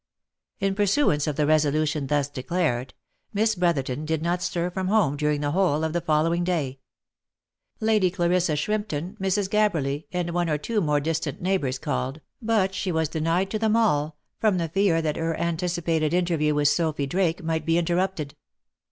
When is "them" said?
13.59-13.75